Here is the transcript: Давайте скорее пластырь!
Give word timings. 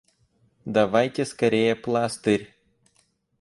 Давайте 0.65 1.25
скорее 1.25 1.75
пластырь! 1.75 2.55